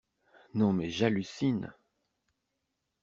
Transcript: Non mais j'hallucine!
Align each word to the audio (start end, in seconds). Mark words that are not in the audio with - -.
Non 0.55 0.73
mais 0.73 0.89
j'hallucine! 0.89 1.75